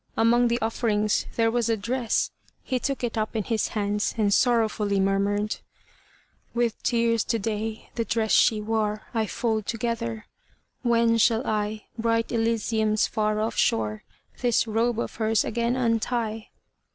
[0.17, 2.31] Among the offerings there was a dress.
[2.63, 5.57] He took it up in his hands and sorrowfully murmured,
[6.55, 10.25] "With tears to day, the dress she wore I fold together,
[10.81, 14.03] when shall I Bright Elysium's far off shore
[14.39, 16.49] This robe of hers again untie?"